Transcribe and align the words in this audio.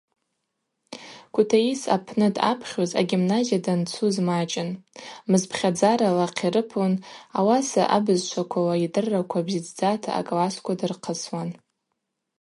Кутаис 1.33 1.81
апны 1.95 2.27
дъапхьуз 2.35 2.91
агимназия 3.01 3.59
данцуз 3.65 4.15
мачӏын, 4.27 4.69
мызпхьадзара 5.29 6.09
хъирыпун, 6.37 6.93
ауаса 7.37 7.83
абызшваквала 7.95 8.75
йдырраква 8.85 9.39
бзидздзата 9.47 10.09
аклассква 10.19 10.73
дырхъысуан. 10.79 11.49